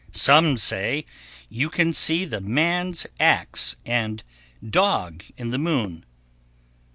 Some 0.13 0.57
say 0.57 1.05
you 1.47 1.69
can 1.69 1.93
see 1.93 2.25
the 2.25 2.41
man's 2.41 3.05
axe 3.19 3.75
and 3.85 4.23
dog 4.67 5.23
in 5.37 5.51
the 5.51 5.59
moon. 5.59 6.05